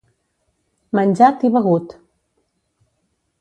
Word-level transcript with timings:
Menjat 0.99 1.45
i 1.49 1.51
begut. 1.57 1.93